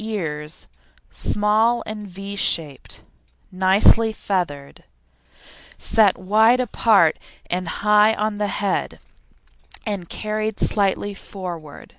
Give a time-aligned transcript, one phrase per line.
[0.00, 0.68] EARS
[1.10, 3.02] Small and V shaped,
[3.50, 4.84] nicely feathered,
[5.78, 7.18] set wide apart
[7.50, 9.00] and high on the head
[9.84, 11.96] and carried slightly forward.